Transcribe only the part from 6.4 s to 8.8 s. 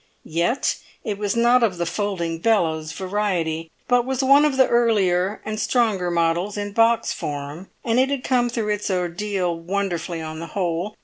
in box form, and it had come through